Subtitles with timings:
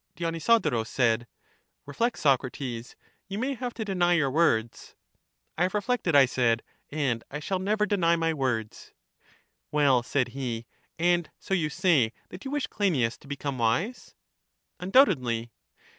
[0.15, 1.27] Dionysodorus said:
[1.85, 2.95] Reflect, Socrates;
[3.27, 4.95] you may have to deny your words.
[5.59, 8.93] I have reflected, I said; and I shall never deny my words.
[9.71, 10.65] Well, said he,
[10.97, 14.15] and so you say that you wish Cleinias to become wise?
[14.79, 15.51] Undoubtedly.